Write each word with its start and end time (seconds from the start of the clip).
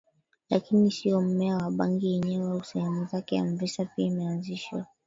lakini 0.49 0.91
sio 0.91 1.21
mmea 1.21 1.57
wa 1.57 1.71
bangi 1.71 2.11
yenyewe 2.11 2.51
au 2.51 2.63
sehemu 2.63 3.05
zake 3.05 3.39
Anvisa 3.39 3.85
pia 3.85 4.05
imeanzisha 4.05 4.85